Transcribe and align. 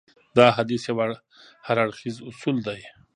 دا 0.37 0.47
حديث 0.57 0.81
يو 0.89 0.97
هراړخيز 1.67 2.15
اصول 2.29 2.57
دی. 2.67 2.81